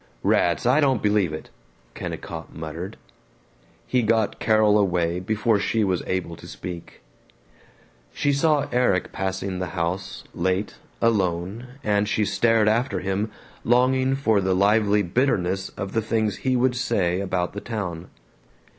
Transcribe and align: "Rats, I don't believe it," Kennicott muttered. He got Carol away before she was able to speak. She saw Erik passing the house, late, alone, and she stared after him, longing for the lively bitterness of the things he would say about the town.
"Rats, 0.23 0.65
I 0.65 0.79
don't 0.79 1.03
believe 1.03 1.31
it," 1.31 1.51
Kennicott 1.93 2.55
muttered. 2.55 2.97
He 3.85 4.01
got 4.01 4.39
Carol 4.39 4.79
away 4.79 5.19
before 5.19 5.59
she 5.59 5.83
was 5.83 6.01
able 6.07 6.35
to 6.37 6.47
speak. 6.47 7.01
She 8.11 8.33
saw 8.33 8.67
Erik 8.71 9.11
passing 9.11 9.59
the 9.59 9.77
house, 9.77 10.23
late, 10.33 10.77
alone, 11.03 11.67
and 11.83 12.09
she 12.09 12.25
stared 12.25 12.67
after 12.67 13.01
him, 13.01 13.29
longing 13.63 14.15
for 14.15 14.41
the 14.41 14.55
lively 14.55 15.03
bitterness 15.03 15.69
of 15.77 15.91
the 15.91 16.01
things 16.01 16.37
he 16.37 16.55
would 16.55 16.75
say 16.75 17.19
about 17.21 17.53
the 17.53 17.61
town. 17.61 18.07